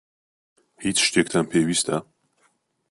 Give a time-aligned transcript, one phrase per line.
[0.83, 1.97] هیچ شتێکتان پێویستە؟